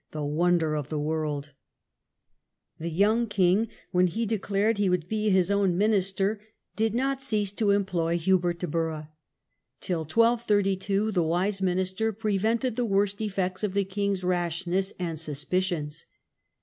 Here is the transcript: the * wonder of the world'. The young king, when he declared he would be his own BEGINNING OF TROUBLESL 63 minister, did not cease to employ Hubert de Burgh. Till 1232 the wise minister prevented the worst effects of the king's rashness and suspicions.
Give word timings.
the 0.09 0.23
* 0.23 0.25
wonder 0.25 0.73
of 0.73 0.89
the 0.89 0.97
world'. 0.97 1.51
The 2.79 2.89
young 2.89 3.27
king, 3.27 3.67
when 3.91 4.07
he 4.07 4.25
declared 4.25 4.79
he 4.79 4.89
would 4.89 5.07
be 5.07 5.29
his 5.29 5.51
own 5.51 5.77
BEGINNING 5.77 5.77
OF 5.77 5.77
TROUBLESL 5.77 5.89
63 5.89 5.89
minister, 5.89 6.41
did 6.75 6.95
not 6.95 7.21
cease 7.21 7.51
to 7.51 7.69
employ 7.69 8.17
Hubert 8.17 8.57
de 8.57 8.67
Burgh. 8.67 9.05
Till 9.79 9.99
1232 9.99 11.11
the 11.11 11.21
wise 11.21 11.61
minister 11.61 12.11
prevented 12.11 12.75
the 12.77 12.83
worst 12.83 13.21
effects 13.21 13.63
of 13.63 13.75
the 13.75 13.85
king's 13.85 14.23
rashness 14.23 14.91
and 14.97 15.19
suspicions. 15.19 16.07